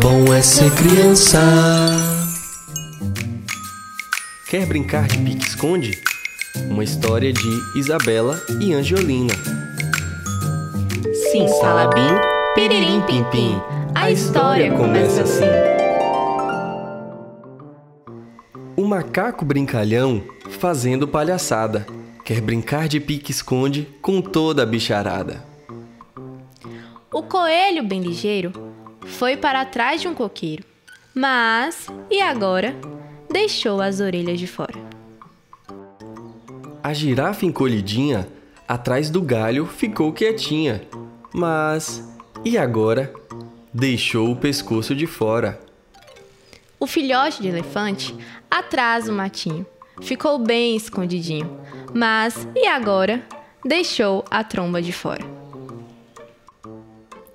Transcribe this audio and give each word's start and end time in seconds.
Bom 0.00 0.34
é 0.34 0.40
ser 0.40 0.70
criança. 0.70 1.40
Quer 4.48 4.66
brincar 4.66 5.06
de 5.06 5.18
pique-esconde? 5.18 5.90
Uma 6.70 6.82
história 6.82 7.32
de 7.32 7.78
Isabela 7.78 8.40
e 8.60 8.72
Angiolina. 8.72 9.34
Sim, 11.30 11.46
Salabim, 11.48 12.18
piririm, 12.54 13.02
pim, 13.02 13.24
pim. 13.30 13.60
A 13.94 14.10
história 14.10 14.72
começa 14.72 15.22
assim. 15.22 15.69
O 18.80 18.88
macaco 18.88 19.44
brincalhão 19.44 20.24
fazendo 20.58 21.06
palhaçada. 21.06 21.86
Quer 22.24 22.40
brincar 22.40 22.88
de 22.88 22.98
pique-esconde 22.98 23.86
com 24.00 24.22
toda 24.22 24.62
a 24.62 24.66
bicharada. 24.66 25.44
O 27.12 27.22
coelho 27.22 27.84
bem 27.84 28.00
ligeiro 28.00 28.50
foi 29.04 29.36
para 29.36 29.66
trás 29.66 30.00
de 30.00 30.08
um 30.08 30.14
coqueiro, 30.14 30.64
mas, 31.14 31.88
e 32.10 32.22
agora? 32.22 32.74
Deixou 33.30 33.82
as 33.82 34.00
orelhas 34.00 34.40
de 34.40 34.46
fora. 34.46 34.80
A 36.82 36.94
girafa 36.94 37.44
encolhidinha 37.44 38.26
atrás 38.66 39.10
do 39.10 39.20
galho 39.20 39.66
ficou 39.66 40.10
quietinha, 40.10 40.80
mas, 41.34 42.02
e 42.42 42.56
agora? 42.56 43.12
Deixou 43.74 44.32
o 44.32 44.36
pescoço 44.36 44.94
de 44.94 45.06
fora. 45.06 45.69
O 46.82 46.86
filhote 46.86 47.42
de 47.42 47.48
elefante 47.48 48.16
atrás 48.50 49.04
do 49.04 49.12
matinho 49.12 49.66
ficou 50.00 50.38
bem 50.38 50.74
escondidinho, 50.74 51.60
mas, 51.92 52.48
e 52.56 52.66
agora? 52.66 53.22
Deixou 53.62 54.24
a 54.30 54.42
tromba 54.42 54.80
de 54.80 54.90
fora. 54.90 55.22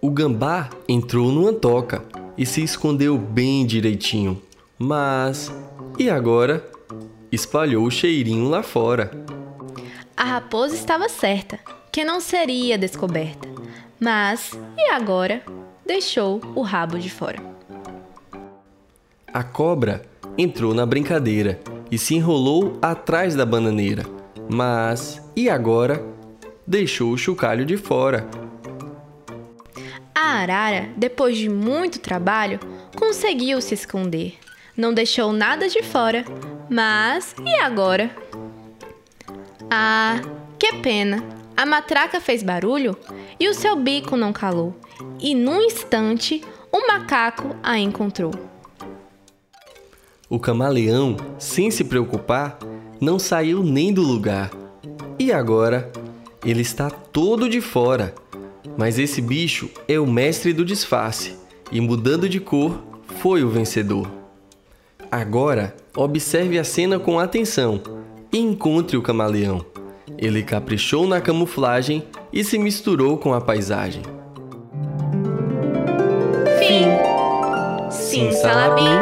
O 0.00 0.10
gambá 0.10 0.70
entrou 0.88 1.30
numa 1.30 1.52
toca 1.52 2.02
e 2.38 2.46
se 2.46 2.62
escondeu 2.62 3.18
bem 3.18 3.66
direitinho. 3.66 4.40
Mas, 4.78 5.52
e 5.98 6.08
agora? 6.08 6.66
Espalhou 7.30 7.84
o 7.84 7.90
cheirinho 7.90 8.48
lá 8.48 8.62
fora. 8.62 9.10
A 10.16 10.24
raposa 10.24 10.74
estava 10.74 11.06
certa, 11.10 11.60
que 11.92 12.02
não 12.02 12.18
seria 12.18 12.78
descoberta. 12.78 13.46
Mas, 14.00 14.58
e 14.78 14.88
agora? 14.88 15.42
Deixou 15.84 16.40
o 16.54 16.62
rabo 16.62 16.98
de 16.98 17.10
fora. 17.10 17.54
A 19.34 19.42
cobra 19.42 20.02
entrou 20.38 20.72
na 20.72 20.86
brincadeira 20.86 21.58
e 21.90 21.98
se 21.98 22.14
enrolou 22.14 22.78
atrás 22.80 23.34
da 23.34 23.44
bananeira. 23.44 24.04
Mas, 24.48 25.20
e 25.34 25.50
agora? 25.50 26.00
Deixou 26.64 27.10
o 27.10 27.18
chocalho 27.18 27.66
de 27.66 27.76
fora. 27.76 28.28
A 30.14 30.20
arara, 30.20 30.88
depois 30.96 31.36
de 31.36 31.48
muito 31.48 31.98
trabalho, 31.98 32.60
conseguiu 32.96 33.60
se 33.60 33.74
esconder. 33.74 34.34
Não 34.76 34.94
deixou 34.94 35.32
nada 35.32 35.68
de 35.68 35.82
fora. 35.82 36.24
Mas 36.70 37.34
e 37.44 37.60
agora? 37.60 38.14
Ah, 39.68 40.20
que 40.60 40.74
pena! 40.74 41.24
A 41.56 41.66
matraca 41.66 42.20
fez 42.20 42.40
barulho 42.40 42.96
e 43.40 43.48
o 43.48 43.54
seu 43.54 43.74
bico 43.74 44.16
não 44.16 44.32
calou. 44.32 44.78
E 45.18 45.34
num 45.34 45.60
instante, 45.60 46.40
o 46.70 46.86
macaco 46.86 47.56
a 47.64 47.76
encontrou. 47.76 48.53
O 50.34 50.38
camaleão, 50.38 51.16
sem 51.38 51.70
se 51.70 51.84
preocupar, 51.84 52.58
não 53.00 53.18
saiu 53.18 53.62
nem 53.62 53.92
do 53.92 54.02
lugar. 54.02 54.50
E 55.18 55.32
agora? 55.32 55.92
Ele 56.44 56.62
está 56.62 56.90
todo 56.90 57.48
de 57.48 57.60
fora 57.60 58.14
mas 58.76 58.98
esse 58.98 59.20
bicho 59.20 59.70
é 59.86 59.98
o 59.98 60.06
mestre 60.06 60.52
do 60.52 60.64
disfarce 60.64 61.36
e, 61.70 61.80
mudando 61.80 62.28
de 62.28 62.40
cor, 62.40 62.82
foi 63.20 63.44
o 63.44 63.48
vencedor. 63.48 64.10
Agora, 65.10 65.74
observe 65.96 66.58
a 66.58 66.64
cena 66.64 66.98
com 66.98 67.18
atenção 67.18 67.80
e 68.32 68.38
encontre 68.38 68.96
o 68.96 69.02
camaleão. 69.02 69.64
Ele 70.18 70.42
caprichou 70.42 71.06
na 71.06 71.20
camuflagem 71.20 72.04
e 72.32 72.42
se 72.42 72.58
misturou 72.58 73.16
com 73.16 73.32
a 73.32 73.40
paisagem. 73.40 74.02
Fim. 76.58 76.84
Sim, 77.90 78.32
salabim, 78.32 79.00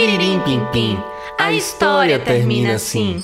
piririm, 0.00 0.40
pim, 0.40 0.64
pim. 0.72 0.98
A 1.38 1.52
história 1.52 2.18
termina 2.18 2.74
assim. 2.74 3.22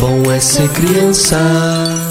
Bom 0.00 0.32
é 0.32 0.40
ser 0.40 0.68
criança. 0.70 2.07